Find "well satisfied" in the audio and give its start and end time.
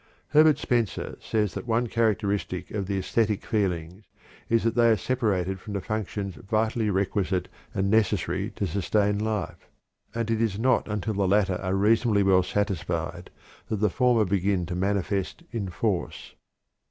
12.23-13.29